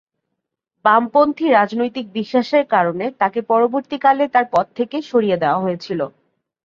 বামপন্থী 0.85 1.45
রাজনৈতিক 1.49 2.05
বিশ্বাসের 2.13 2.65
কারণে 2.73 3.05
তাঁকে 3.19 3.39
পরবর্তীকালে 3.51 4.23
তাঁর 4.33 4.45
পদ 4.53 4.65
থেকে 4.77 4.97
সরিয়ে 5.09 5.37
দেওয়া 5.37 5.59
হয়েছিল। 5.59 5.99